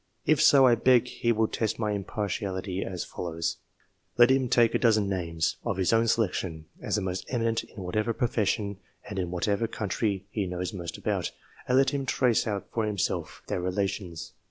[0.25, 3.57] If so, I beg he will test my impartiality as follows:
[4.17, 7.83] Let him take a dozen names of his own selection, as the most eminent in
[7.83, 8.77] whatever pro fession
[9.07, 11.29] and in whatever country he knows most about,
[11.67, 14.33] and let him trace out for himself their relations.